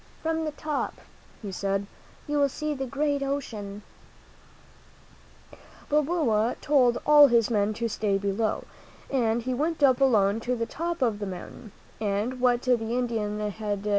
[0.23, 0.95] From the top,"
[1.43, 1.85] he said,
[2.25, 3.83] "you will see the great ocean."
[5.89, 8.63] Balboa told all his men to stay below,
[9.11, 13.09] and he went up alone to the top of the mountain; and luiimu»» p^'^'i^ ■/'
[13.09, 13.79] ^r.